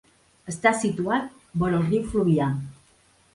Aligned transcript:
Està 0.53 0.71
situat 0.83 1.27
vora 1.65 1.79
el 1.81 1.85
riu 1.93 2.09
Fluvià. 2.15 2.49